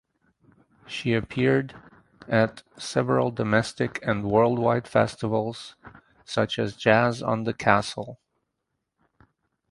[0.87, 1.75] She appeared
[2.27, 5.75] at several domestic and worldwide festivals
[6.25, 8.19] such as "Jazz on the Castle".